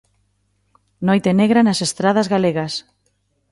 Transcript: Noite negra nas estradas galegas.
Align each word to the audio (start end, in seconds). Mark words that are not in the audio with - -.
Noite 1.07 1.29
negra 1.39 1.61
nas 1.67 1.79
estradas 1.87 2.27
galegas. 2.33 2.73